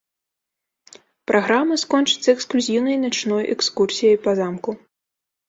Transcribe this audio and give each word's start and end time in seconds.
Праграма 1.31 1.75
скончыцца 1.83 2.29
эксклюзіўнай 2.35 2.97
начной 3.05 3.43
экскурсіяй 3.59 4.17
па 4.27 4.31
замку. 4.43 4.71